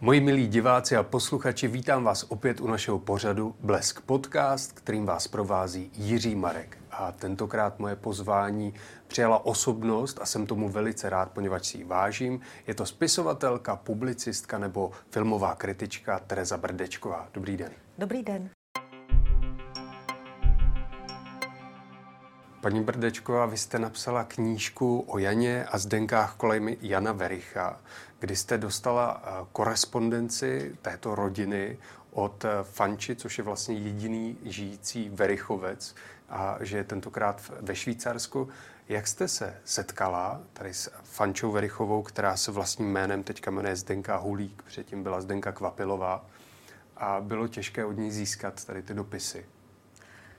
[0.00, 5.28] Moji milí diváci a posluchači, vítám vás opět u našeho pořadu Blesk Podcast, kterým vás
[5.28, 6.78] provází Jiří Marek.
[6.90, 8.74] A tentokrát moje pozvání
[9.06, 12.40] přijala osobnost a jsem tomu velice rád, poněvadž si ji vážím.
[12.66, 17.28] Je to spisovatelka, publicistka nebo filmová kritička Tereza Brdečková.
[17.34, 17.72] Dobrý den.
[17.98, 18.50] Dobrý den.
[22.60, 27.80] Paní Brdečková, vy jste napsala knížku o Janě a Zdenkách kolem Jana Vericha,
[28.18, 31.78] kdy jste dostala eh, korespondenci této rodiny
[32.10, 35.94] od eh, Fanči, což je vlastně jediný žijící Verichovec
[36.28, 38.48] a že je tentokrát ve Švýcarsku.
[38.88, 44.16] Jak jste se setkala tady s Fančou Verichovou, která se vlastním jménem teďka jmenuje Zdenka
[44.16, 46.26] Hulík, předtím byla Zdenka Kvapilová
[46.96, 49.46] a bylo těžké od ní získat tady ty dopisy?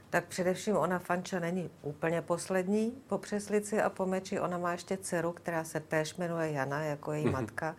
[0.09, 4.39] Tak především ona Fanča není úplně poslední po Přeslici a po Meči.
[4.39, 7.31] Ona má ještě dceru, která se též jmenuje Jana, jako její mm-hmm.
[7.31, 7.75] matka.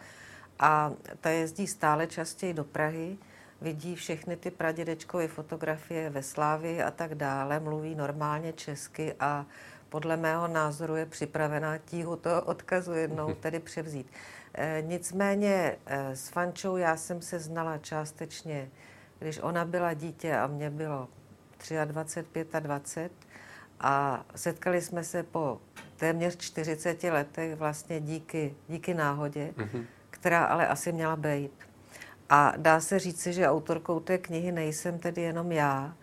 [0.58, 3.18] A ta jezdí stále častěji do Prahy,
[3.60, 9.46] vidí všechny ty pradědečkové fotografie ve Slávii a tak dále, mluví normálně česky a
[9.88, 13.36] podle mého názoru je připravená tíhu toho odkazu jednou mhm.
[13.36, 14.06] tedy převzít.
[14.54, 18.70] E, nicméně e, s Fančou já jsem se znala částečně,
[19.18, 21.08] když ona byla dítě a mě bylo
[21.84, 23.12] 23, 25
[23.80, 25.60] a setkali jsme se po
[25.96, 29.84] téměř 40 letech vlastně díky, díky náhodě, mm-hmm.
[30.10, 31.52] která ale asi měla být.
[32.28, 35.94] A dá se říci, že autorkou té knihy nejsem tedy jenom já,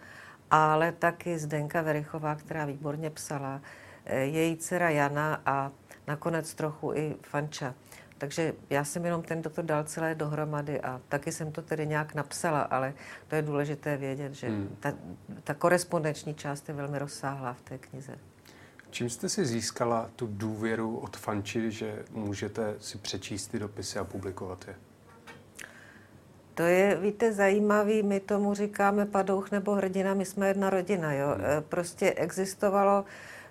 [0.51, 3.61] ale taky Zdenka Verichová, která výborně psala,
[4.05, 5.71] eh, její dcera Jana a
[6.07, 7.73] nakonec trochu i Fanča.
[8.17, 12.15] Takže já jsem jenom ten to dal celé dohromady a taky jsem to tedy nějak
[12.15, 12.93] napsala, ale
[13.27, 14.77] to je důležité vědět, že hmm.
[14.79, 14.93] ta,
[15.43, 18.17] ta korespondenční část je velmi rozsáhlá v té knize.
[18.89, 24.03] Čím jste si získala tu důvěru od fanči, že můžete si přečíst ty dopisy a
[24.03, 24.75] publikovat je?
[26.53, 31.27] To je, víte, zajímavý, my tomu říkáme padouch nebo hrdina, my jsme jedna rodina, jo.
[31.27, 31.45] Hmm.
[31.45, 33.05] E, prostě existovalo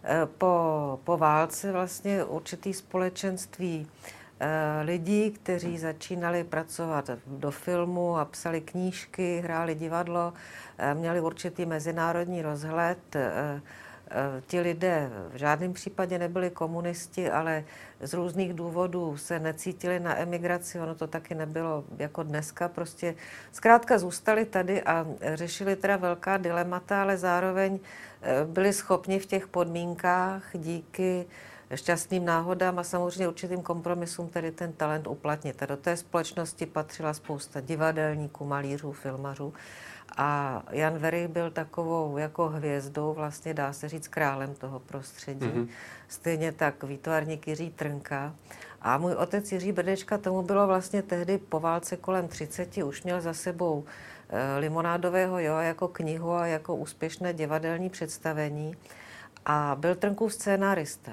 [0.05, 3.87] e, po, po válce vlastně určitý společenství
[4.83, 10.33] lidí, kteří začínali pracovat do filmu a psali knížky, hráli divadlo,
[10.79, 13.17] eh, měli určitý mezinárodní rozhled.
[13.17, 13.61] Eh,
[14.47, 17.65] ti lidé v žádném případě nebyli komunisti, ale
[18.01, 23.15] z různých důvodů se necítili na emigraci, ono to taky nebylo jako dneska, prostě
[23.53, 27.79] zkrátka zůstali tady a řešili teda velká dilemata, ale zároveň
[28.45, 31.27] byli schopni v těch podmínkách díky
[31.75, 35.62] šťastným náhodám a samozřejmě určitým kompromisům tedy ten talent uplatnit.
[35.62, 39.54] A do té společnosti patřila spousta divadelníků, malířů, filmařů.
[40.16, 45.47] A Jan Verich byl takovou jako hvězdou, vlastně dá se říct králem toho prostředí.
[45.47, 45.69] Mm-hmm.
[46.09, 48.34] Stejně tak výtvarník Jiří Trnka.
[48.83, 53.21] A můj otec Jiří Brdečka, tomu bylo vlastně tehdy po válce kolem 30, už měl
[53.21, 53.84] za sebou
[54.28, 58.77] e, Limonádového jo, jako knihu a jako úspěšné divadelní představení.
[59.47, 61.12] A byl Trnkův scénárista.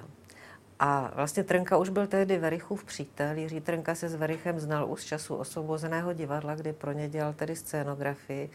[0.85, 3.38] A vlastně Trnka už byl tehdy Verichův přítel.
[3.38, 7.33] Jiří Trnka se s Verichem znal už z času osvobozeného divadla, kdy pro ně dělal
[7.33, 8.49] tedy scénografii.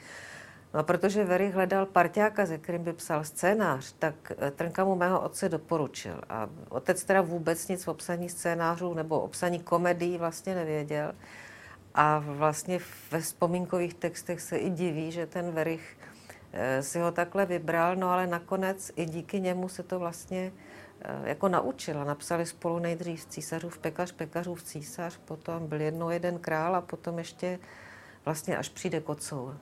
[0.74, 4.94] No a protože Verich hledal parťáka, ze kterým by psal scénář, tak eh, Trnka mu
[4.94, 6.20] mého otce doporučil.
[6.28, 11.12] A otec teda vůbec nic o psaní scénářů nebo o psaní komedií vlastně nevěděl.
[11.94, 15.96] A vlastně ve vzpomínkových textech se i diví, že ten Verich
[16.52, 20.52] eh, si ho takhle vybral, no ale nakonec i díky němu se to vlastně
[21.24, 22.04] jako naučila.
[22.04, 27.58] Napsali spolu nejdřív císařův pekař, pekařův císař, potom byl jednou jeden král a potom ještě
[28.24, 29.56] vlastně až přijde kocour.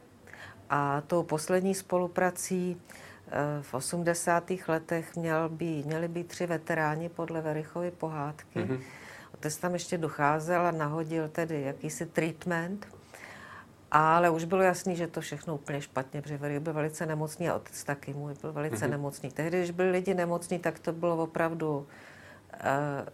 [0.71, 2.83] A tou poslední spoluprací
[3.29, 4.53] eh, v 80.
[4.69, 8.59] letech měl by, měli být tři veteráni podle Verichovy pohádky.
[8.59, 8.81] Mm-hmm.
[9.35, 12.96] Otec tam ještě docházel a nahodil tedy jakýsi treatment
[13.91, 17.85] ale už bylo jasný, že to všechno úplně špatně, protože byl velice nemocný a otec
[17.85, 18.91] taky můj byl velice mm-hmm.
[18.91, 19.31] nemocný.
[19.31, 21.87] Tehdy, když byli lidi nemocní, tak to bylo opravdu uh,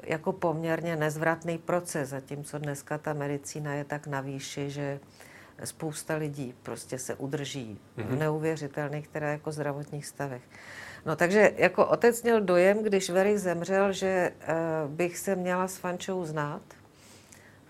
[0.02, 5.00] jako poměrně nezvratný proces, zatímco dneska ta medicína je tak na výši, že
[5.64, 8.06] spousta lidí prostě se udrží mm-hmm.
[8.06, 8.18] v mhm.
[8.18, 10.42] neuvěřitelných teda jako zdravotních stavech.
[11.06, 15.76] No takže jako otec měl dojem, když Verich zemřel, že uh, bych se měla s
[15.76, 16.62] Fančou znát,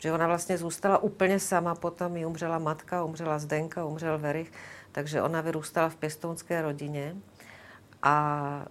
[0.03, 4.53] že ona vlastně zůstala úplně sama, potom jí umřela matka, umřela Zdenka, umřel Verich,
[4.93, 7.17] takže ona vyrůstala v pěstounské rodině
[8.03, 8.67] a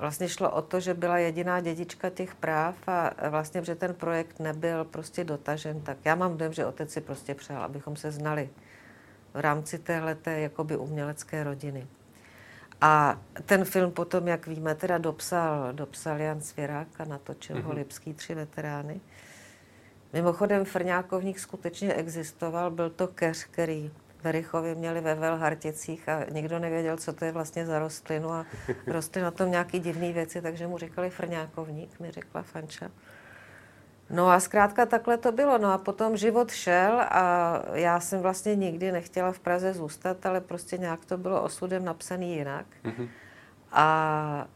[0.00, 4.40] vlastně šlo o to, že byla jediná dědička těch práv a vlastně, že ten projekt
[4.40, 8.50] nebyl prostě dotažen, tak já mám dojem, že otec si prostě přál, abychom se znali
[9.34, 11.86] v rámci téhleté jakoby umělecké rodiny.
[12.80, 17.62] A ten film potom, jak víme, teda dopsal, dopsal Jan Svěrák a natočil mm-hmm.
[17.62, 19.00] ho Lipský tři veterány.
[20.14, 23.90] Mimochodem Frňákovník skutečně existoval, byl to keř, který
[24.22, 28.46] Verichově měli ve Velharticích a nikdo nevěděl, co to je vlastně za rostlinu a
[28.86, 32.90] rostly na tom nějaký divné věci, takže mu říkali Frňákovník, mi řekla Fanča.
[34.10, 35.58] No a zkrátka takhle to bylo.
[35.58, 40.40] No a potom život šel a já jsem vlastně nikdy nechtěla v Praze zůstat, ale
[40.40, 42.66] prostě nějak to bylo osudem napsaný jinak.
[42.84, 43.08] Mm-hmm.
[43.76, 44.46] A,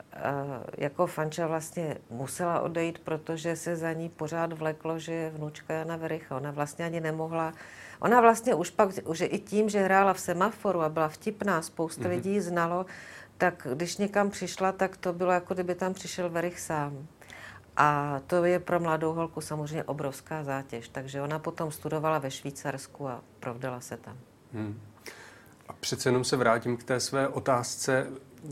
[0.79, 5.97] jako fanča vlastně musela odejít, protože se za ní pořád vleklo, že je vnučka Jana
[5.97, 6.37] Vericha.
[6.37, 7.53] Ona vlastně ani nemohla.
[8.01, 12.03] Ona vlastně už pak, už i tím, že hrála v semaforu a byla vtipná, spousta
[12.03, 12.09] mm-hmm.
[12.09, 12.87] lidí znalo,
[13.39, 17.07] tak když někam přišla, tak to bylo jako kdyby tam přišel Verich sám.
[17.77, 20.89] A to je pro mladou holku samozřejmě obrovská zátěž.
[20.89, 24.17] Takže ona potom studovala ve Švýcarsku a provdala se tam.
[24.53, 24.81] Hmm.
[25.69, 28.07] A přece jenom se vrátím k té své otázce.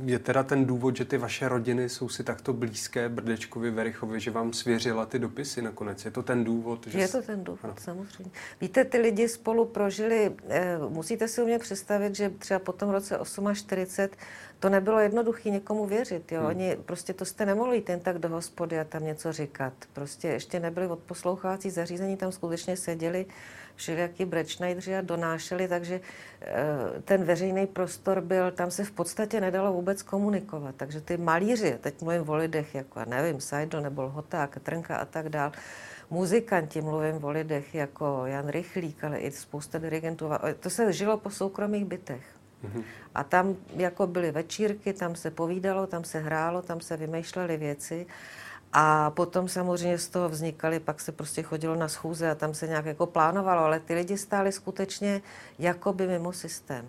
[0.05, 4.31] Je teda ten důvod, že ty vaše rodiny jsou si takto blízké Brdečkovi, Verichovi, že
[4.31, 6.05] vám svěřila ty dopisy nakonec?
[6.05, 6.87] Je to ten důvod?
[6.87, 7.75] Že je to ten důvod, ano.
[7.79, 8.33] samozřejmě.
[8.61, 13.19] Víte, ty lidi spolu prožili, eh, musíte si umět představit, že třeba po tom roce
[13.55, 14.17] 48
[14.61, 16.32] to nebylo jednoduché někomu věřit.
[16.32, 16.41] Jo?
[16.41, 16.49] Hmm.
[16.49, 19.73] Oni prostě to jste nemohli jít jen tak do hospody a tam něco říkat.
[19.93, 23.27] Prostě ještě nebyli odposlouchávací zařízení, tam skutečně seděli
[23.76, 26.00] všelijaký brečnajdři a donášeli, takže
[26.40, 26.56] eh,
[27.05, 30.75] ten veřejný prostor byl, tam se v podstatě nedalo vůbec komunikovat.
[30.76, 35.28] Takže ty malíři, teď mluvím o lidech, jako, nevím, Seidl nebo Lhota, Katrnka a tak
[35.28, 35.52] dál,
[36.11, 40.31] muzikanti, mluvím o lidech jako Jan Rychlík, ale i spousta dirigentů.
[40.61, 42.25] To se žilo po soukromých bytech.
[42.64, 42.82] Mm-hmm.
[43.14, 48.06] A tam jako byly večírky, tam se povídalo, tam se hrálo, tam se vymýšlely věci.
[48.73, 52.67] A potom samozřejmě z toho vznikaly, pak se prostě chodilo na schůze a tam se
[52.67, 55.23] nějak jako plánovalo, ale ty lidi stáli skutečně
[55.59, 56.87] jako by mimo systém.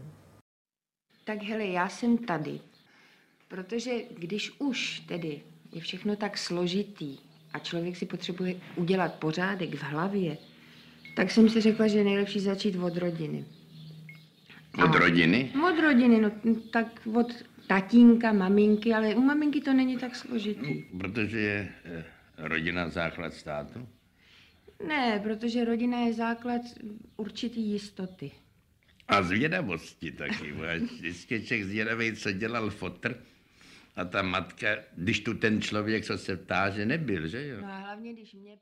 [1.24, 2.60] Tak hele, já jsem tady,
[3.48, 5.42] protože když už tedy
[5.72, 7.18] je všechno tak složitý
[7.54, 10.38] a člověk si potřebuje udělat pořádek v hlavě,
[11.16, 13.46] tak jsem si řekla, že je nejlepší začít od rodiny.
[14.84, 15.54] Od rodiny?
[15.70, 16.32] Od rodiny, no
[16.72, 17.28] tak od
[17.68, 20.86] tatínka, maminky, ale u maminky to není tak složitý.
[20.92, 22.04] No, protože je eh,
[22.38, 23.88] rodina základ státu?
[24.88, 26.62] Ne, protože rodina je základ
[27.18, 28.32] určitý jistoty.
[29.08, 30.54] A zvědavosti taky.
[30.80, 33.16] Vždycky člověk zvědavý, co dělal fotr.
[33.98, 37.58] A ta matka, když tu ten člověk, co se ptá, že nebyl, že jo?
[37.62, 38.58] No a hlavně, když mě...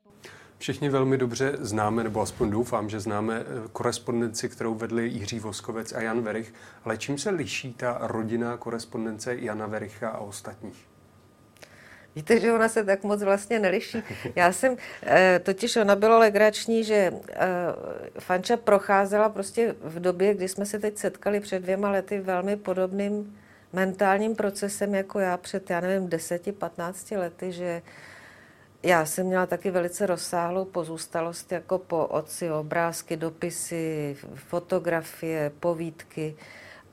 [0.58, 5.92] Všichni velmi dobře známe, nebo aspoň doufám, že známe eh, korespondenci, kterou vedli Jiří Voskovec
[5.92, 6.54] a Jan Verich.
[6.84, 10.86] Ale čím se liší ta rodinná korespondence Jana Vericha a ostatních?
[12.16, 14.02] Víte, že ona se tak moc vlastně neliší.
[14.36, 17.46] Já jsem, eh, totiž ona bylo legrační, že eh,
[18.20, 23.36] Fanča procházela prostě v době, kdy jsme se teď setkali před dvěma lety velmi podobným
[23.76, 27.82] mentálním procesem jako já před, já nevím, 10-15 lety, že
[28.82, 36.36] já jsem měla taky velice rozsáhlou pozůstalost jako po otci, obrázky, dopisy, fotografie, povídky.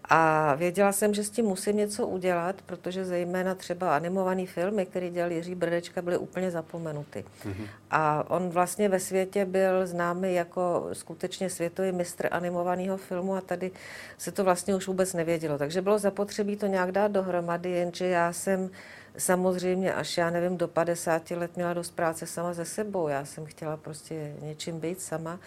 [0.09, 5.09] A věděla jsem, že s tím musím něco udělat, protože zejména třeba animované filmy, které
[5.09, 7.25] dělal Jiří Brdečka, byly úplně zapomenuty.
[7.45, 7.67] Mm-hmm.
[7.91, 13.71] A on vlastně ve světě byl známý jako skutečně světový mistr animovaného filmu a tady
[14.17, 15.57] se to vlastně už vůbec nevědělo.
[15.57, 18.69] Takže bylo zapotřebí to nějak dát dohromady, jenže já jsem
[19.17, 23.07] samozřejmě až já nevím, do 50 let měla dost práce sama ze sebou.
[23.07, 25.39] Já jsem chtěla prostě něčím být sama.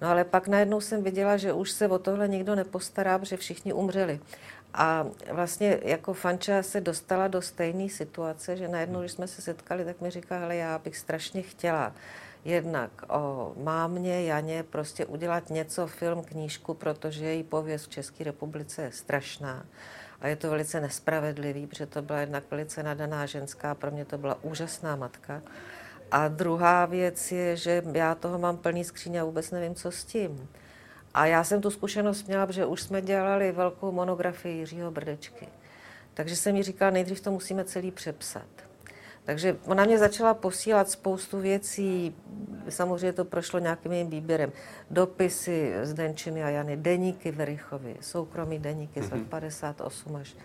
[0.00, 3.72] No ale pak najednou jsem viděla, že už se o tohle nikdo nepostará, protože všichni
[3.72, 4.20] umřeli.
[4.74, 9.84] A vlastně jako fanča se dostala do stejné situace, že najednou, když jsme se setkali,
[9.84, 11.92] tak mi říká, ale já bych strašně chtěla
[12.44, 18.82] jednak o mámě Janě prostě udělat něco, film, knížku, protože její pověst v České republice
[18.82, 19.66] je strašná.
[20.20, 24.18] A je to velice nespravedlivý, protože to byla jednak velice nadaná ženská, pro mě to
[24.18, 25.42] byla úžasná matka.
[26.10, 30.04] A druhá věc je, že já toho mám plný skříň a vůbec nevím, co s
[30.04, 30.48] tím.
[31.14, 35.48] A já jsem tu zkušenost měla, že už jsme dělali velkou monografii Jiřího Brdečky.
[36.14, 38.67] Takže jsem mi říkala, nejdřív to musíme celý přepsat.
[39.28, 42.14] Takže ona mě začala posílat spoustu věcí,
[42.68, 44.52] samozřejmě to prošlo nějakým jejím výběrem.
[44.90, 50.36] Dopisy z Denčiny a Jany, deníky Verichovi, soukromí deníky z let 58 až,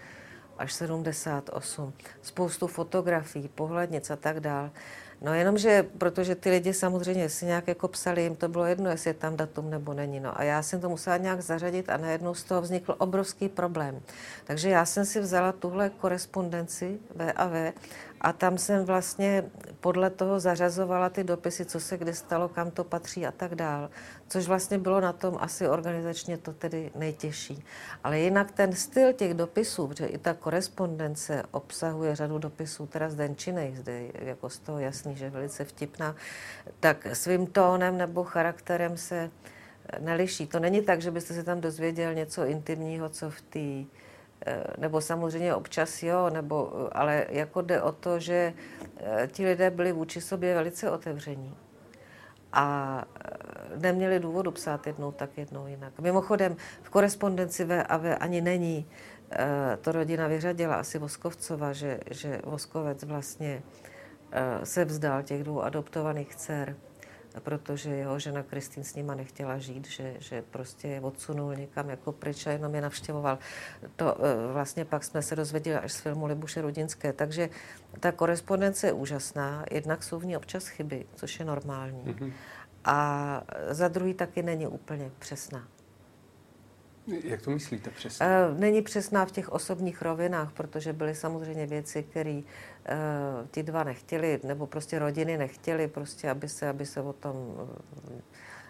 [0.58, 4.72] až 78, spoustu fotografií, pohlednic a tak dál.
[5.22, 9.10] No jenomže, protože ty lidi samozřejmě si nějak jako psali, jim to bylo jedno, jestli
[9.10, 10.20] je tam datum nebo není.
[10.20, 14.02] No a já jsem to musela nějak zařadit a najednou z toho vznikl obrovský problém.
[14.44, 17.74] Takže já jsem si vzala tuhle korespondenci V a V
[18.24, 19.44] a tam jsem vlastně
[19.80, 23.90] podle toho zařazovala ty dopisy, co se kdy stalo, kam to patří a tak dál.
[24.28, 27.64] Což vlastně bylo na tom asi organizačně to tedy nejtěžší.
[28.04, 33.16] Ale jinak ten styl těch dopisů, protože i ta korespondence obsahuje řadu dopisů, teda z
[33.16, 36.16] Denčinej, zde jako z toho jasný, že velice vtipná,
[36.80, 39.32] tak svým tónem nebo charakterem se
[40.00, 40.48] neliší.
[40.48, 43.98] To není tak, že byste se tam dozvěděl něco intimního, co v té
[44.78, 48.54] nebo samozřejmě občas jo, nebo, eh, ale jako jde o to, že
[48.98, 51.56] eh, ti lidé byli vůči sobě velice otevření
[52.54, 53.06] a
[53.76, 56.00] neměli důvodu psát jednou tak, jednou jinak.
[56.00, 58.86] Mimochodem, v korespondenci V a V ani není,
[59.82, 63.64] to rodina vyřadila asi Voskovcova, že, že Voskovec vlastně
[64.64, 66.76] se vzdal těch dvou adoptovaných dcer
[67.40, 72.12] protože jeho žena Kristýn s nima nechtěla žít, že, že prostě je odsunul někam jako
[72.12, 73.40] pryč a jenom je navštěvoval.
[73.96, 77.14] To e, vlastně pak jsme se dozvěděli až z filmu Libuše Rudinské.
[77.14, 77.50] Takže
[78.00, 82.04] ta korespondence je úžasná, jednak jsou v ní občas chyby, což je normální.
[82.04, 82.34] Mm-hmm.
[82.86, 85.68] A za druhý taky není úplně přesná.
[87.08, 88.26] Jak to myslíte přesně?
[88.26, 93.84] E, není přesná v těch osobních rovinách, protože byly samozřejmě věci, které uh, ti dva
[93.84, 97.70] nechtěli, nebo prostě rodiny nechtěli, prostě, aby se, aby se o tom uh,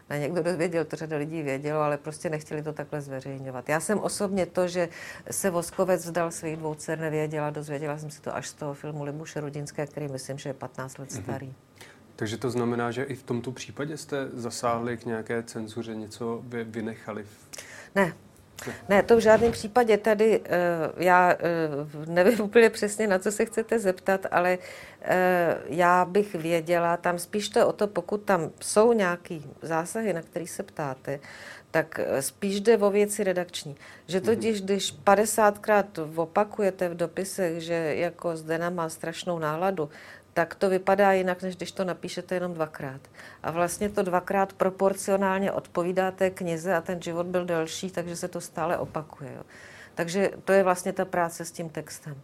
[0.09, 3.69] na někdo dozvěděl, to řada lidí vědělo, ale prostě nechtěli to takhle zveřejňovat.
[3.69, 4.89] Já jsem osobně to, že
[5.31, 9.03] se Voskovec vzdal svých dvou dcer, nevěděla, dozvěděla jsem si to až z toho filmu
[9.03, 11.23] Libuše Rudinské, který myslím, že je 15 let mhm.
[11.23, 11.47] starý.
[11.47, 11.73] Mm-hmm.
[12.15, 16.63] Takže to znamená, že i v tomto případě jste zasáhli k nějaké cenzuře, něco vy,
[16.63, 17.25] vynechali?
[17.95, 18.13] Ne,
[18.89, 19.97] ne, to v žádném případě.
[19.97, 20.45] Tady uh,
[20.97, 25.07] já uh, nevím úplně přesně, na co se chcete zeptat, ale uh,
[25.65, 30.47] já bych věděla, tam spíš to o to, pokud tam jsou nějaké zásahy, na které
[30.47, 31.19] se ptáte,
[31.71, 33.75] tak spíš jde o věci redakční.
[34.07, 34.25] Že mhm.
[34.25, 35.85] totiž, když 50krát
[36.15, 39.89] opakujete v dopisech, že jako Zdena má strašnou náladu,
[40.33, 43.01] tak to vypadá jinak, než když to napíšete jenom dvakrát.
[43.43, 48.27] A vlastně to dvakrát proporcionálně odpovídá té knize a ten život byl delší, takže se
[48.27, 49.33] to stále opakuje.
[49.35, 49.43] Jo.
[49.95, 52.15] Takže to je vlastně ta práce s tím textem.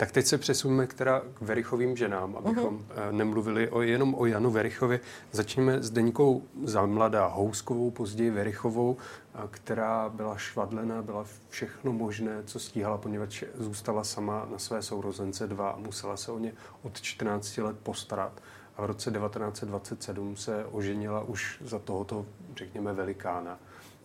[0.00, 3.12] Tak teď se přesuneme k, teda k Verichovým ženám, abychom uh-huh.
[3.12, 5.00] nemluvili o, jenom o Janu Verichovi.
[5.32, 8.96] Začneme s Deníkou Zamlada Houskovou, později Verichovou,
[9.34, 15.46] eh, která byla švadlena, byla všechno možné, co stíhala, poněvadž zůstala sama na své sourozence
[15.46, 16.52] dva a musela se o ně
[16.82, 18.42] od 14 let postarat.
[18.76, 22.26] A v roce 1927 se oženila už za tohoto,
[22.56, 23.58] řekněme, velikána.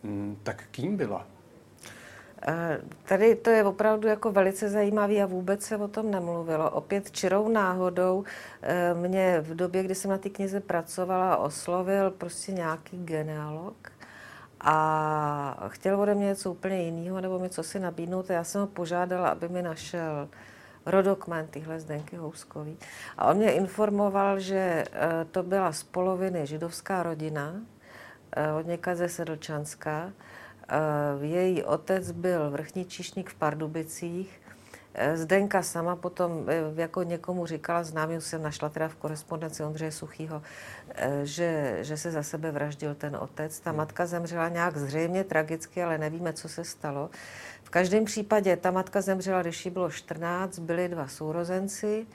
[0.04, 1.35] Hmm, tak kým byla?
[2.42, 6.70] Eh, tady to je opravdu jako velice zajímavé a vůbec se o tom nemluvilo.
[6.70, 8.24] Opět čirou náhodou
[8.62, 13.92] eh, mě v době, kdy jsem na té knize pracovala, oslovil prostě nějaký genealog
[14.60, 18.30] a chtěl ode mě něco úplně jiného nebo mi co si nabídnout.
[18.30, 20.28] Já jsem ho požádala, aby mi našel
[20.86, 22.78] rodokmen tyhle Zdenky Houskový.
[23.18, 27.54] A on mě informoval, že eh, to byla z poloviny židovská rodina,
[28.58, 30.12] od něka ze Sedlčanska,
[31.20, 34.40] její otec byl vrchní číšník v Pardubicích.
[34.94, 39.92] Eh, Zdenka sama potom eh, jako někomu říkala, známým jsem našla teda v korespondenci Ondřeje
[39.92, 40.42] Suchýho,
[41.24, 43.60] že, že se za sebe vraždil ten otec.
[43.60, 47.10] Ta matka zemřela nějak zřejmě tragicky, ale nevíme, co se stalo.
[47.62, 52.06] V každém případě ta matka zemřela, když jí bylo 14, byli dva sourozenci.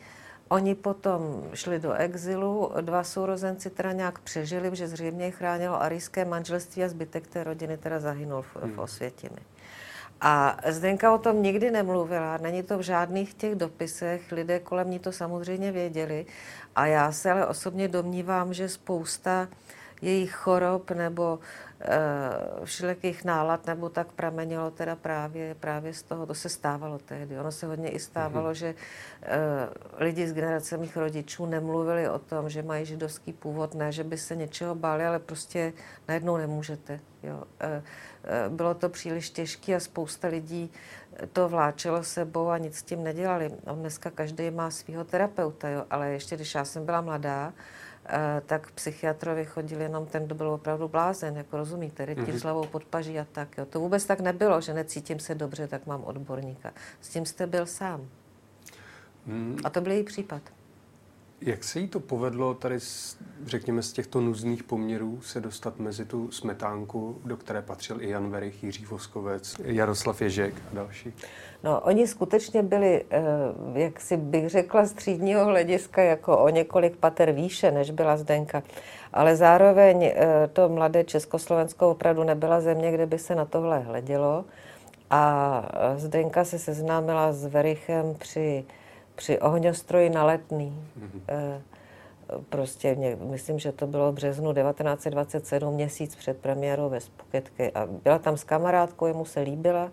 [0.52, 6.26] Oni potom šli do exilu, dva sourozenci teda nějak přežili, že zřejmě je chránilo arijské
[6.26, 9.40] manželství a zbytek té rodiny teda zahynul v, v Osvětimi.
[10.22, 15.00] A Zdenka o tom nikdy nemluvila, není to v žádných těch dopisech, lidé kolem ní
[15.00, 16.26] to samozřejmě věděli
[16.76, 19.48] a já se ale osobně domnívám, že spousta
[20.02, 21.40] jejich chorob nebo
[21.84, 27.40] Eh, všelijakých nálad nebo tak pramenilo teda právě, právě z toho, to se stávalo tehdy.
[27.40, 28.54] Ono se hodně i stávalo, mm-hmm.
[28.54, 33.92] že uh, lidi z generace mých rodičů nemluvili o tom, že mají židovský původ, ne,
[33.92, 35.74] že by se něčeho báli, ale prostě
[36.08, 37.00] najednou nemůžete.
[37.24, 37.36] Jo.
[37.36, 40.72] Uh, uh, bylo to příliš těžké a spousta lidí
[41.34, 43.52] to vláčelo sebou a nic s tím nedělali.
[43.66, 45.86] A dneska každý má svého terapeuta, jo.
[45.90, 47.54] ale ještě když já jsem byla mladá,
[48.06, 52.44] Eh, tak psychiatrovi chodil jenom ten, kdo byl opravdu blázen, jako rozumíte, rytíř mm-hmm.
[52.44, 53.58] hlavou pod paží a tak.
[53.58, 53.66] Jo.
[53.66, 56.74] To vůbec tak nebylo, že necítím se dobře, tak mám odborníka.
[57.02, 58.10] S tím jste byl sám.
[59.26, 59.58] Mm.
[59.64, 60.42] A to byl její případ.
[61.42, 62.76] Jak se jí to povedlo tady,
[63.46, 68.30] řekněme, z těchto nuzných poměrů se dostat mezi tu smetánku, do které patřil i Jan
[68.30, 71.14] Verich, Jiří Voskovec, Jaroslav Ježek a další?
[71.64, 73.22] No, oni skutečně byli, eh,
[73.74, 78.64] jak si bych řekla, z třídního hlediska jako o několik pater výše, než byla Zdenka.
[79.14, 84.46] Ale zároveň eh, to mladé Československo opravdu nebyla země, kde by se na tohle hledělo.
[85.10, 88.66] A eh, Zdenka se seznámila s Verichem při
[89.22, 90.74] při ohňostroji na letný.
[91.00, 91.62] Mm-hmm.
[92.50, 97.72] Prostě mě, myslím, že to bylo v březnu 1927, měsíc před premiérou ve Spuketky.
[97.72, 99.92] A byla tam s kamarádkou, jemu se líbila,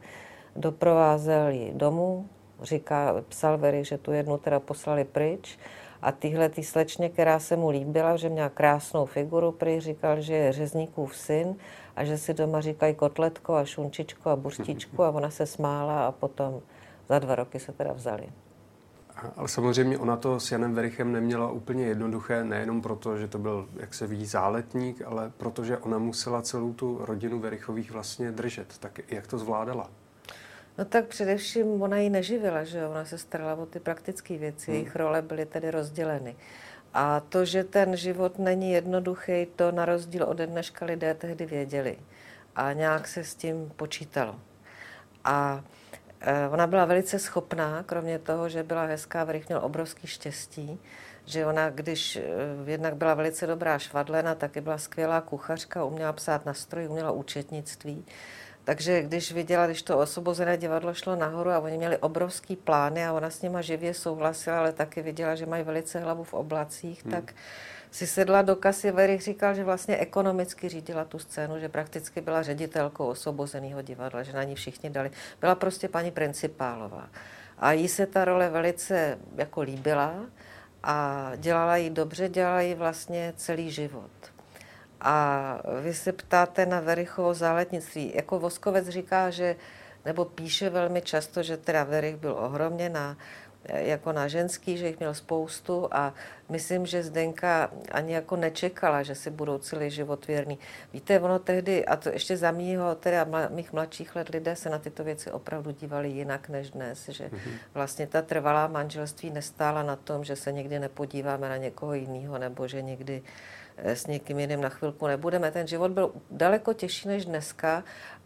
[0.57, 2.27] doprovázel ji domů,
[2.63, 5.59] říká, psal Veri, že tu jednu teda poslali pryč.
[6.03, 10.35] A tyhle ty slečně, která se mu líbila, že měla krásnou figuru, prý říkal, že
[10.35, 11.57] je řezníkův syn
[11.97, 16.13] a že si doma říkají kotletko a šunčičko a buřtičku a ona se smála a
[16.13, 16.61] potom
[17.09, 18.29] za dva roky se teda vzali.
[19.37, 23.69] Ale samozřejmě ona to s Janem Verichem neměla úplně jednoduché, nejenom proto, že to byl,
[23.77, 28.79] jak se ví, záletník, ale protože ona musela celou tu rodinu Verichových vlastně držet.
[28.79, 29.91] Tak jak to zvládala?
[30.79, 34.75] No tak především ona ji neživila, že Ona se starala o ty praktické věci, hmm.
[34.75, 36.37] jejich role byly tedy rozděleny.
[36.95, 41.99] A to, že ten život není jednoduchý, to na rozdíl ode dneška lidé tehdy věděli.
[42.57, 44.37] A nějak se s tím počítalo.
[45.25, 45.65] A
[46.51, 50.81] ona byla velice schopná, kromě toho, že byla hezká, Vrich měl obrovský štěstí,
[51.25, 52.23] že ona, když eh,
[52.65, 58.05] jednak byla velice dobrá švadlena, taky byla skvělá kuchařka, uměla psát na stroji, uměla účetnictví.
[58.65, 63.13] Takže když viděla, když to osobozené divadlo šlo nahoru a oni měli obrovský plány a
[63.13, 67.13] ona s nima živě souhlasila, ale taky viděla, že mají velice hlavu v oblacích, hmm.
[67.13, 67.35] tak
[67.91, 72.43] si sedla do kasy, Verich říkal, že vlastně ekonomicky řídila tu scénu, že prakticky byla
[72.43, 75.11] ředitelkou osobozeného divadla, že na ní všichni dali.
[75.41, 77.09] Byla prostě paní principálová.
[77.59, 80.15] A jí se ta role velice jako líbila
[80.83, 84.11] a dělala ji dobře, dělala ji vlastně celý život.
[85.01, 88.13] A vy se ptáte na Verichovo záletnictví.
[88.15, 89.57] Jako Voskovec říká, že
[90.05, 93.17] nebo píše velmi často, že teda Verich byl ohromně na
[93.65, 96.15] jako na ženský, že jich měl spoustu a
[96.49, 100.59] myslím, že Zdenka ani jako nečekala, že si budou celý život věrný.
[100.93, 104.79] Víte, ono tehdy, a to ještě za mýho, teda mých mladších let lidé se na
[104.79, 107.59] tyto věci opravdu dívali jinak než dnes, že mm-hmm.
[107.75, 112.69] vlastně ta trvalá manželství nestála na tom, že se někdy nepodíváme na někoho jiného nebo
[112.69, 113.23] že někdy
[113.77, 115.51] eh, s někým jiným na chvilku nebudeme.
[115.51, 117.85] Ten život byl daleko těžší než dneska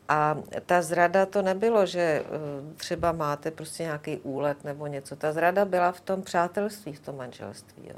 [0.09, 5.17] a ta zrada to nebylo, že eh, třeba máte prostě nějaký úlet nebo něco.
[5.17, 7.83] Ta zrada byla v tom přátelství, v tom manželství.
[7.89, 7.97] Jo.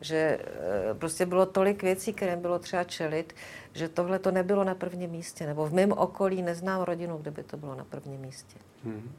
[0.00, 3.34] Že eh, prostě bylo tolik věcí, které bylo třeba čelit,
[3.72, 5.46] že tohle to nebylo na prvním místě.
[5.46, 8.56] Nebo v mém okolí neznám rodinu, kde by to bylo na prvním místě.
[8.84, 9.12] Hmm.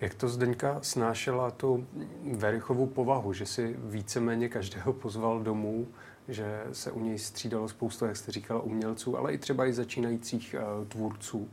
[0.00, 1.86] Jak to Zdeňka snášela tu
[2.32, 5.86] Verichovu povahu, že si víceméně každého pozval domů,
[6.34, 10.56] že se u něj střídalo spoustu, jak jste říkala, umělců, ale i třeba i začínajících
[10.58, 11.48] uh, tvůrců.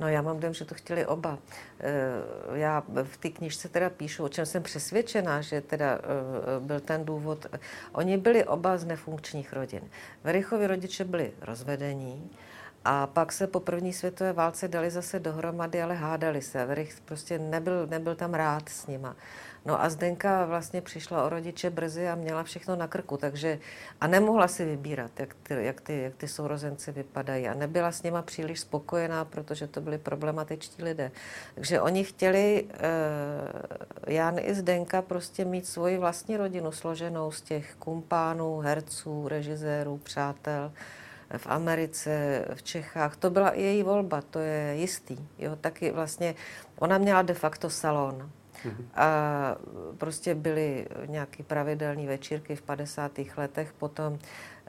[0.00, 1.32] No já mám dojem, že to chtěli oba.
[1.32, 6.80] Uh, já v té knižce teda píšu, o čem jsem přesvědčená, že teda uh, byl
[6.80, 7.46] ten důvod.
[7.92, 9.82] Oni byli oba z nefunkčních rodin.
[10.24, 12.30] Verichovi rodiče byli rozvedení,
[12.84, 16.66] a pak se po první světové válce dali zase dohromady, ale hádali se.
[16.66, 19.16] Verich prostě nebyl, nebyl tam rád s nima.
[19.66, 23.58] No a Zdenka vlastně přišla o rodiče brzy a měla všechno na krku, takže
[24.00, 28.02] a nemohla si vybírat, jak ty, jak ty, jak ty sourozenci vypadají a nebyla s
[28.02, 31.10] nima příliš spokojená, protože to byli problematičtí lidé.
[31.54, 37.74] Takže oni chtěli, uh, Jan i Zdenka, prostě mít svoji vlastní rodinu složenou z těch
[37.78, 40.72] kumpánů, herců, režisérů, přátel,
[41.36, 43.16] v Americe, v Čechách.
[43.16, 45.18] To byla i její volba, to je jistý.
[45.38, 46.34] Jo, taky vlastně,
[46.78, 48.30] ona měla de facto salon.
[48.94, 49.56] A
[49.98, 53.12] prostě byly nějaké pravidelné večírky v 50.
[53.36, 54.18] letech, potom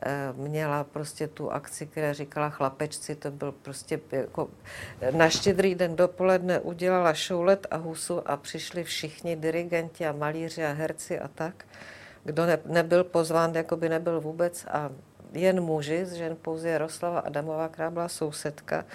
[0.02, 4.50] eh, měla prostě tu akci, která říkala chlapečci, to byl prostě jako
[5.12, 10.72] na štědrý den dopoledne udělala šoulet a husu a přišli všichni dirigenti a malíři a
[10.72, 11.66] herci a tak.
[12.24, 14.90] Kdo ne, nebyl pozván, jako by nebyl vůbec a
[15.34, 18.86] jen muži, z žen pouze Jaroslava Adamová, která byla sousedka,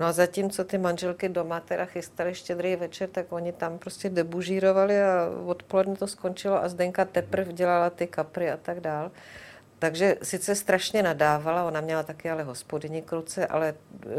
[0.00, 5.02] No a zatímco ty manželky doma teda chystali štědrý večer, tak oni tam prostě debužírovali
[5.02, 9.10] a odpoledne to skončilo a Zdenka teprve dělala ty kapry a tak dál.
[9.78, 13.74] Takže sice strašně nadávala, ona měla taky ale hospodyni kruce, ale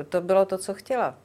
[0.09, 1.15] to bylo to, co chtěla.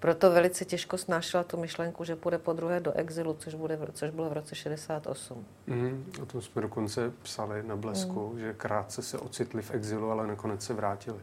[0.00, 4.10] Proto velice těžko snášela tu myšlenku, že půjde po druhé do exilu, což, bude, což
[4.10, 5.46] bylo v roce 68.
[5.66, 8.40] Mm, o tom jsme dokonce psali na Blesku, mm.
[8.40, 11.18] že krátce se ocitli v exilu, ale nakonec se vrátili.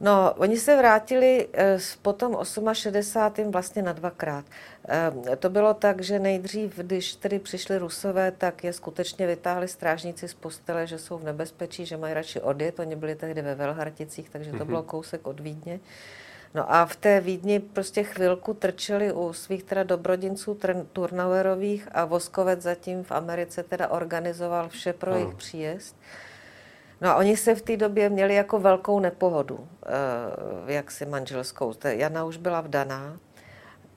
[0.00, 2.38] No, oni se vrátili eh, po tom
[2.72, 3.50] 68.
[3.50, 4.44] vlastně na dvakrát.
[4.88, 10.28] Eh, to bylo tak, že nejdřív, když tedy přišli Rusové, tak je skutečně vytáhli strážníci
[10.28, 12.80] z postele, že jsou v nebezpečí, že mají radši odjet.
[12.80, 14.88] Oni byli tehdy ve Velharticích, takže to bylo mhm.
[14.88, 15.80] kousek od Vídně.
[16.54, 20.58] No a v té Vídni prostě chvilku trčeli u svých teda dobrodinců
[20.92, 25.96] Turnauerových a Voskovec zatím v Americe teda organizoval vše pro jejich příjezd.
[27.00, 31.72] No a oni se v té době měli jako velkou nepohodu, eh, jak si manželskou.
[31.84, 33.18] Jana už byla vdaná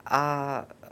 [0.06, 0.88] a eh,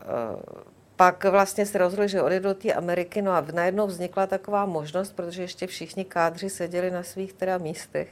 [0.96, 5.12] pak vlastně se rozhodli, že odjedou do té Ameriky, no a najednou vznikla taková možnost,
[5.12, 8.08] protože ještě všichni kádři seděli na svých teda místech,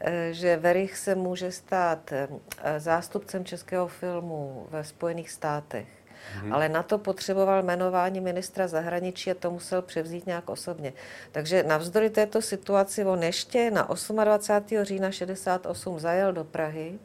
[0.00, 2.12] eh, že Verich se může stát
[2.78, 5.97] zástupcem českého filmu ve Spojených státech.
[6.34, 6.52] Hmm.
[6.52, 10.92] Ale na to potřeboval jmenování ministra zahraničí a to musel převzít nějak osobně.
[11.32, 13.88] Takže navzdory této situaci on ještě na
[14.24, 14.84] 28.
[14.84, 16.98] října 68 zajel do Prahy,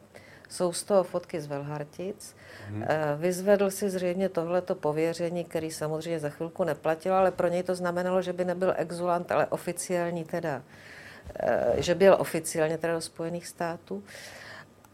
[0.48, 2.36] jsou z toho fotky z Velhartic.
[2.68, 2.84] Hmm.
[3.16, 8.22] Vyzvedl si zřejmě tohleto pověření, který samozřejmě za chvilku neplatil, ale pro něj to znamenalo,
[8.22, 10.62] že by nebyl exulant, ale oficiální teda,
[11.40, 14.02] eh, že byl oficiálně teda do Spojených států.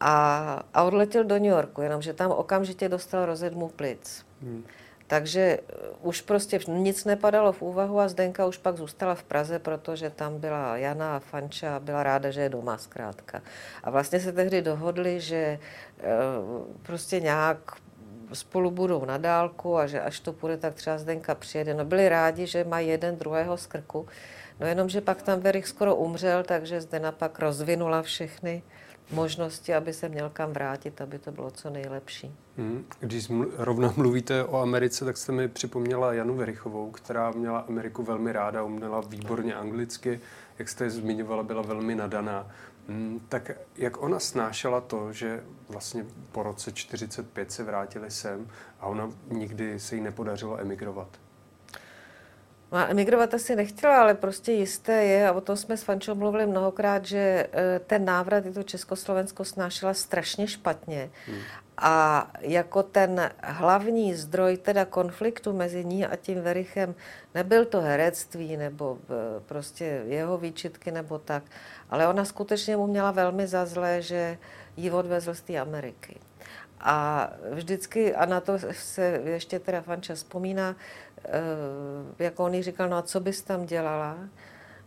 [0.01, 4.27] A, a odletěl do New Yorku, jenomže tam okamžitě dostal rozedmu plic.
[4.43, 4.65] Hmm.
[5.07, 9.59] Takže uh, už prostě nic nepadalo v úvahu a Zdenka už pak zůstala v Praze,
[9.59, 13.43] protože tam byla Jana a Fanča a byla ráda, že je doma zkrátka.
[13.85, 15.59] A vlastně se tehdy dohodli, že
[15.99, 17.59] uh, prostě nějak
[18.33, 21.75] spolu budou na dálku a že až to půjde, tak třeba Zdenka přijede.
[21.75, 24.07] No byli rádi, že mají jeden druhého z krku.
[24.61, 28.63] No jenom, že pak tam Verich skoro umřel, takže Zdena pak rozvinula všechny
[29.13, 32.35] možnosti, aby se měl kam vrátit, aby to bylo co nejlepší.
[32.57, 32.85] Hmm.
[33.01, 38.03] Když mlu- rovna mluvíte o Americe, tak jste mi připomněla Janu Verichovou, která měla Ameriku
[38.03, 40.21] velmi ráda, uměla výborně anglicky,
[40.59, 42.51] jak jste zmiňovala, byla velmi nadaná.
[42.89, 48.49] Hmm, tak jak ona snášela to, že vlastně po roce 45 se vrátili sem
[48.81, 51.09] a ona nikdy se jí nepodařilo emigrovat?
[52.73, 56.47] No emigrovat asi nechtěla, ale prostě jisté je, a o tom jsme s Fančou mluvili
[56.47, 61.11] mnohokrát, že eh, ten návrat i to Československo snášela strašně špatně.
[61.27, 61.39] Hmm.
[61.79, 66.95] A jako ten hlavní zdroj teda konfliktu mezi ní a tím Verichem
[67.35, 71.43] nebyl to herectví nebo eh, prostě jeho výčitky nebo tak,
[71.91, 74.39] ale ona skutečně mu měla velmi za zlé, že
[74.77, 76.17] ji odvezl z té Ameriky.
[76.81, 80.77] A vždycky, a na to se ještě teda Fanča vzpomíná,
[82.19, 84.19] jako on jí říkal, no a co bys tam dělala?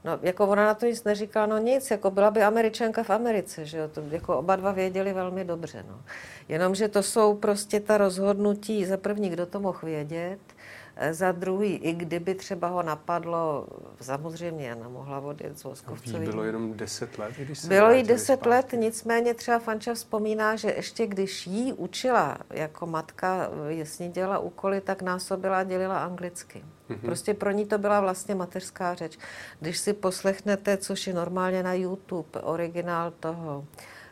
[0.04, 3.65] No, jako ona na to nic neříkala, no nic, jako byla by američanka v Americe,
[3.65, 6.02] že jo, to jako oba dva věděli velmi dobře, no.
[6.50, 10.62] Jenomže to jsou prostě ta rozhodnutí, za první, kdo to mohl vědět, Eh,
[11.12, 13.67] za druhý, i kdyby třeba ho napadlo,
[14.01, 16.29] samozřejmě Jana mohla odjet z Voskovcovým.
[16.29, 20.73] Bylo jenom 10 let, když se Bylo jí 10 let, nicméně třeba Fanča vzpomíná, že
[20.75, 26.63] ještě když jí učila jako matka, jestli dělala úkoly, tak násobila dělila anglicky.
[26.89, 26.99] Mm-hmm.
[27.06, 29.17] Prostě pro ní to byla vlastně mateřská řeč.
[29.60, 33.65] Když si poslechnete, což je normálně na YouTube, originál toho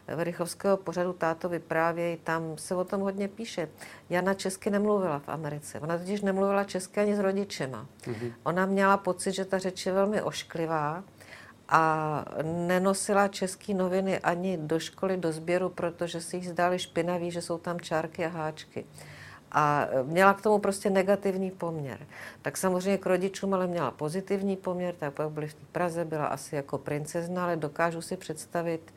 [0.07, 3.69] Verichovského pořadu Táto vyprávějí, tam se o tom hodně píše.
[4.09, 5.79] Jana česky nemluvila v Americe.
[5.79, 7.85] Ona totiž nemluvila česky ani s rodičema.
[8.03, 8.33] Mm-hmm.
[8.43, 11.03] Ona měla pocit, že ta řeč je velmi ošklivá
[11.69, 17.41] a nenosila české noviny ani do školy, do sběru, protože si jich zdály špinavý, že
[17.41, 18.85] jsou tam čárky a háčky.
[19.51, 22.07] A měla k tomu prostě negativní poměr.
[22.41, 26.55] Tak samozřejmě k rodičům ale měla pozitivní poměr, tak pak byli v Praze, byla asi
[26.55, 28.93] jako princezna, ale dokážu si představit,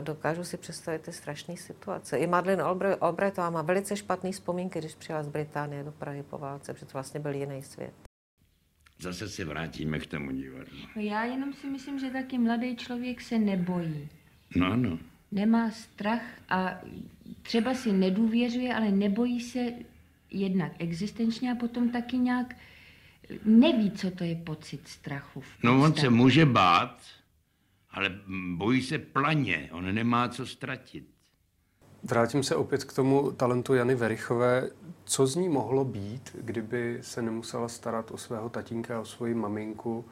[0.00, 2.18] dokážu si představit ty strašné situace.
[2.18, 2.62] I Madeleine
[3.00, 6.92] Albrightová má velice špatný vzpomínky, když přijela z Británie do Prahy po válce, protože to
[6.92, 7.92] vlastně byl jiný svět.
[8.98, 10.78] Zase se vrátíme k tomu divadlu.
[10.96, 14.08] No já jenom si myslím, že taky mladý člověk se nebojí.
[14.56, 14.98] No, ano.
[15.32, 16.80] Nemá strach a
[17.42, 19.72] třeba si nedůvěřuje, ale nebojí se
[20.30, 22.54] jednak existenčně a potom taky nějak
[23.44, 25.42] neví, co to je pocit strachu.
[25.62, 27.02] No on se může bát,
[27.96, 28.10] ale
[28.56, 31.08] bojí se planě, on nemá co ztratit.
[32.02, 34.70] Vrátím se opět k tomu talentu Jany Verichové.
[35.04, 40.04] Co z ní mohlo být, kdyby se nemusela starat o svého tatínka, o svoji maminku?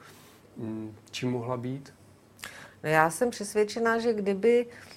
[0.57, 1.95] Mm, čím mohla být?
[2.85, 4.94] No já jsem přesvědčená, že kdyby Eh,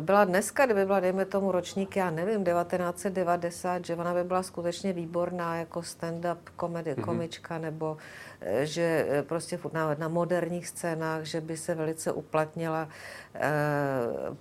[0.00, 4.92] byla dneska, kdyby byla, dejme tomu, ročník, já nevím, 1990, že ona by byla skutečně
[4.92, 7.04] výborná jako stand-up komedy, mm-hmm.
[7.04, 7.96] komička, nebo
[8.40, 12.88] eh, že eh, prostě na, na moderních scénách, že by se velice uplatnila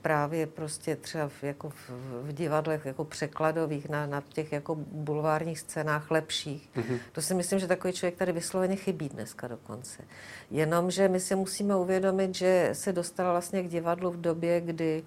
[0.02, 1.90] právě prostě třeba v, jako v,
[2.22, 6.70] v divadlech jako překladových, na, na těch jako bulvárních scénách lepších.
[6.76, 7.00] Mm-hmm.
[7.12, 10.04] To si myslím, že takový člověk tady vysloveně chybí dneska dokonce.
[10.52, 15.04] Jenomže my si musíme uvědomit, že se dostala vlastně k divadlu v době, kdy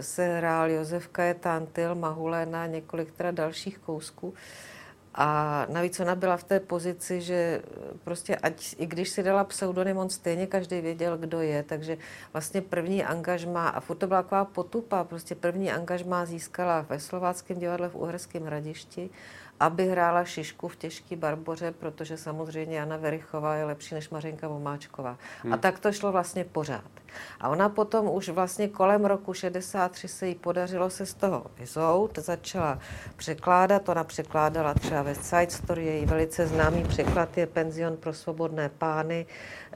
[0.00, 4.34] se hrál Josef Kajetántil, Mahulena a několik teda dalších kousků.
[5.18, 7.62] A navíc ona byla v té pozici, že
[8.04, 11.98] prostě ať, i když si dala pseudonym, on stejně každý věděl, kdo je, takže
[12.32, 17.58] vlastně první angažma, a furt to byla taková potupa, prostě první angažma získala ve Slováckém
[17.58, 19.10] divadle v Uherském Radišti,
[19.60, 25.18] aby hrála Šišku v těžký barboře, protože samozřejmě Jana Verichová je lepší než Mařenka Vomáčková.
[25.42, 25.52] Hmm.
[25.52, 26.90] A tak to šlo vlastně pořád.
[27.40, 32.18] A ona potom už vlastně kolem roku 63 se jí podařilo se z toho vyzout,
[32.18, 32.78] začala
[33.16, 38.68] překládat, ona překládala třeba ve Side Story, její velice známý překlad je Penzion pro svobodné
[38.68, 39.26] pány,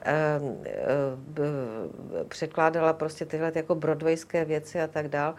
[0.01, 5.35] ehm, ehm, překládala prostě tyhle jako broadwayské věci a tak dál.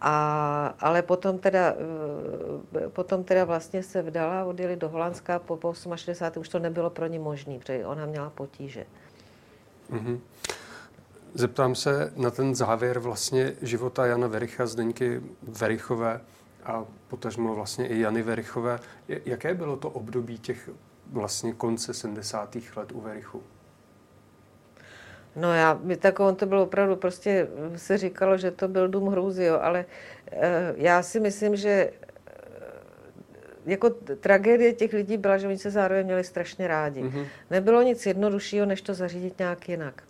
[0.00, 1.74] A, ale potom teda,
[2.76, 6.40] eh, potom teda vlastně se vdala, odjeli do Holandska po, po 68.
[6.40, 8.86] už to nebylo pro ní možné, protože ona měla potíže.
[9.90, 10.20] Mm-hmm.
[11.34, 16.20] Zeptám se na ten závěr vlastně života Jana Vericha, Zdeňky Verichové
[16.64, 18.80] a potažmo vlastně i Jany Verichové.
[19.08, 20.70] Jaké bylo to období těch
[21.12, 22.56] vlastně konce 70.
[22.76, 23.42] let u Verichu?
[25.36, 29.44] No já, tak on to bylo opravdu, prostě se říkalo, že to byl dům hrůzy,
[29.44, 29.84] jo, ale
[30.32, 31.92] e, já si myslím, že e,
[33.66, 33.90] jako
[34.20, 37.02] tragédie těch lidí byla, že oni se zároveň měli strašně rádi.
[37.02, 37.26] Mm-hmm.
[37.50, 40.02] Nebylo nic jednoduššího, než to zařídit nějak jinak.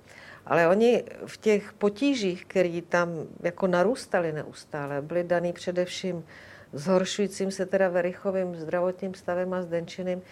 [0.46, 3.08] Ale oni v těch potížích, které tam
[3.42, 6.24] jako narůstaly neustále, byly daný především
[6.72, 10.22] zhoršujícím se teda Verichovým zdravotním stavem a Zdenčiným,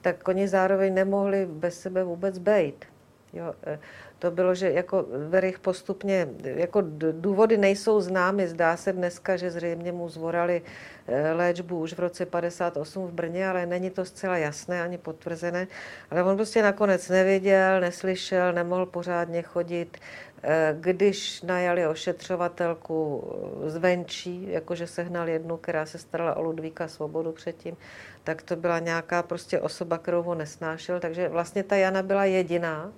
[0.00, 2.84] tak oni zároveň nemohli bez sebe vůbec bejt.
[3.32, 3.78] Jo, e,
[4.18, 8.48] to bylo, že jako Verich postupně, jako důvody nejsou známy.
[8.48, 10.62] Zdá se dneska, že zřejmě mu zvorali
[11.06, 15.66] e, léčbu už v roce 58 v Brně, ale není to zcela jasné ani potvrzené.
[16.10, 19.98] Ale on prostě nakonec nevěděl, neslyšel, nemohl pořádně chodit.
[20.42, 23.24] E, když najali ošetřovatelku
[23.66, 27.76] zvenčí, jakože sehnal jednu, která se starala o Ludvíka Svobodu předtím,
[28.24, 31.00] tak to byla nějaká prostě osoba, kterou ho nesnášel.
[31.00, 32.92] Takže vlastně ta Jana byla jediná,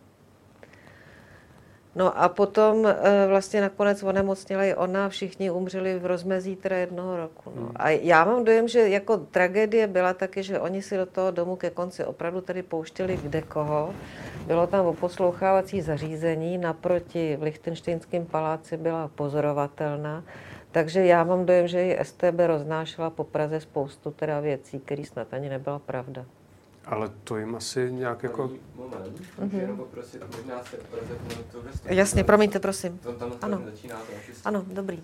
[1.95, 2.95] No a potom e,
[3.29, 7.53] vlastně nakonec onemocněla i ona, všichni umřeli v rozmezí teda jednoho roku.
[7.57, 7.63] No.
[7.63, 7.73] Hmm.
[7.77, 11.57] A já mám dojem, že jako tragédie byla taky, že oni si do toho domu
[11.57, 13.95] ke konci opravdu tady pouštěli kde koho.
[14.47, 20.25] Bylo tam oposlouchávací zařízení, naproti v Lichtenštejnském paláci byla pozorovatelná.
[20.73, 25.35] Takže já mám dojem, že i STB roznášela po Praze spoustu teda věcí, které snad
[25.35, 26.25] ani nebyla pravda.
[26.85, 28.51] Ale to jim asi nějak jako...
[28.75, 29.61] Moment, mm-hmm.
[29.61, 30.77] jenom poprosit, možná se
[31.53, 32.99] to Jasně, promiňte, prosím.
[32.99, 33.63] To tam ano.
[33.65, 34.13] začíná to
[34.45, 35.03] Ano, dobrý.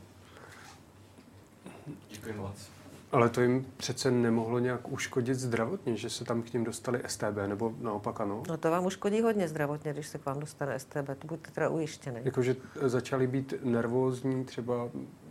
[2.10, 2.76] Děkuji moc.
[3.12, 7.36] Ale to jim přece nemohlo nějak uškodit zdravotně, že se tam k ním dostali STB,
[7.46, 8.42] nebo naopak ano?
[8.48, 11.68] No to vám uškodí hodně zdravotně, když se k vám dostane STB, to buďte teda
[11.68, 12.20] ujištěný.
[12.24, 14.88] Jakože začali být nervózní třeba...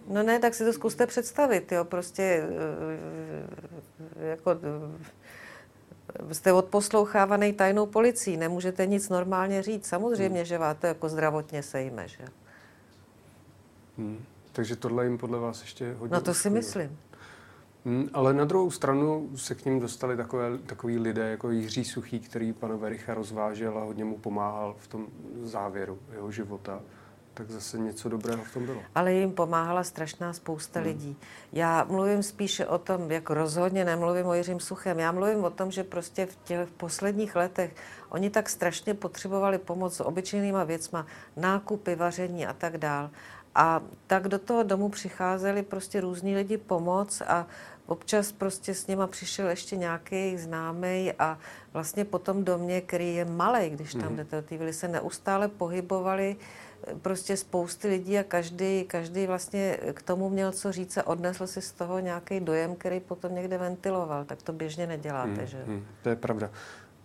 [0.08, 2.44] No ne, tak si to zkuste představit, jo, prostě
[4.20, 4.52] eh, jako
[6.32, 9.86] jste odposlouchávaný tajnou policií, nemůžete nic normálně říct.
[9.86, 10.46] Samozřejmě, hmm.
[10.46, 12.26] že vás to jako zdravotně sejme, že?
[13.98, 14.20] Hmm.
[14.52, 16.98] Takže tohle jim podle vás ještě hodně No to si myslím.
[17.86, 22.20] Hmm, ale na druhou stranu se k ním dostali takové, takový lidé jako Jiří Suchý,
[22.20, 25.08] který pana Vericha rozvážel a hodně mu pomáhal v tom
[25.44, 26.82] závěru jeho života
[27.36, 28.82] tak zase něco dobrého v tom bylo.
[28.96, 30.88] Ale jim pomáhala strašná spousta hmm.
[30.90, 31.18] lidí.
[31.54, 35.72] Já mluvím spíše o tom, jak rozhodně nemluvím o Jiřím Suchem, já mluvím o tom,
[35.72, 37.76] že prostě v těch posledních letech
[38.10, 41.06] oni tak strašně potřebovali pomoc s obyčejnýma věcma,
[41.38, 43.10] nákupy, vaření a tak dál.
[43.56, 47.48] A tak do toho domu přicházeli prostě různí lidi pomoc a
[47.86, 51.38] občas prostě s nima přišel ještě nějaký známý a
[51.74, 54.16] vlastně po tom domě, který je malý, když tam hmm.
[54.16, 56.36] jdete ty se neustále pohybovali
[57.02, 61.62] prostě spousty lidí a každý, každý vlastně k tomu měl co říct a odnesl si
[61.62, 64.26] z toho nějaký dojem, který potom někde ventiloval.
[64.26, 65.64] Tak to běžně neděláte, hmm, že?
[65.68, 66.50] Hmm, to je pravda.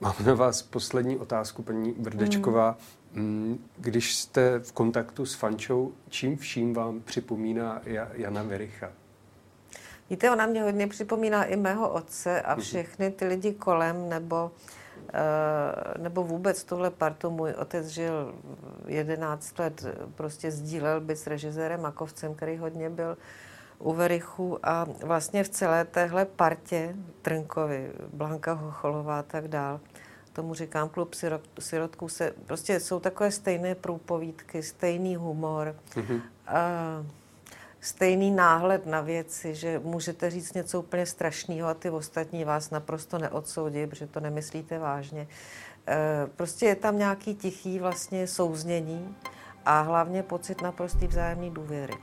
[0.01, 2.79] Mám na vás poslední otázku, paní Brdečková.
[3.15, 3.59] Hmm.
[3.77, 8.91] Když jste v kontaktu s Fančou, čím vším vám připomíná Jana Vericha?
[10.11, 12.63] Víte, ona mě hodně připomíná i mého otce a mhm.
[12.63, 14.80] všechny ty lidi kolem, nebo Eh,
[15.99, 18.35] nebo vůbec tuhle partu můj otec žil
[18.87, 23.17] 11 let, prostě sdílel by s režisérem Makovcem, který hodně byl
[23.79, 29.81] u Verichu a vlastně v celé téhle partě Trnkovi, Blanka Hocholová a tak dál,
[30.33, 31.15] tomu říkám klub
[31.61, 35.77] sirotků, se, prostě jsou takové stejné průpovídky, stejný humor.
[35.95, 36.21] Mm-hmm.
[36.47, 36.61] A,
[37.81, 43.19] stejný náhled na věci, že můžete říct něco úplně strašného a ty ostatní vás naprosto
[43.19, 45.29] neodsoudí, protože to nemyslíte vážně.
[45.89, 49.17] E, prostě je tam nějaký tichý vlastně souznění
[49.65, 51.95] a hlavně pocit naprostý vzájemné důvěry.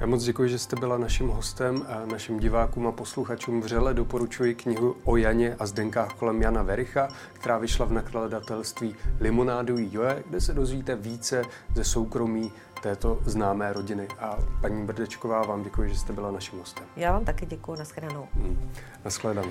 [0.00, 4.54] Já moc děkuji, že jste byla naším hostem a našim divákům a posluchačům vřele doporučuji
[4.54, 10.40] knihu o Janě a zdenkách kolem Jana Vericha, která vyšla v nakladatelství Limonádový Joje, kde
[10.40, 11.42] se dozvíte více
[11.74, 14.08] ze soukromí této známé rodiny.
[14.18, 16.84] A paní Brdečková, vám děkuji, že jste byla naším hostem.
[16.96, 18.28] Já vám taky děkuji, nashledanou.
[18.34, 18.70] Hmm.
[19.04, 19.50] Naschledanou.